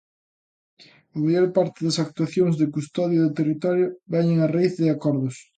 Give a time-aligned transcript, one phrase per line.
[1.15, 5.35] A maior parte das actuacións de custodia do territorio veñen a raíz de acordos.